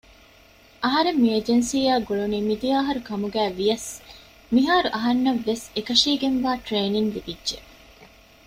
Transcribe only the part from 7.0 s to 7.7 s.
ލިބިއްޖެ